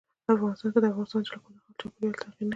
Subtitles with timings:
[0.33, 2.49] افغانستان کې د افغانستان جلکو د چاپېریال د تغیر نښه ده.